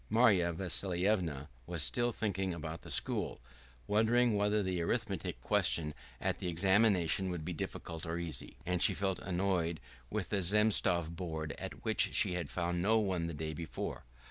[0.09, 3.39] Marya Vassilyevna was still thinking about the school,
[3.85, 8.57] wondering whether the arithmetic questions at the examination would be difficult or easy.
[8.65, 9.79] And she felt annoyed
[10.09, 14.05] with the Zemstvo board at which she had found no one the day before.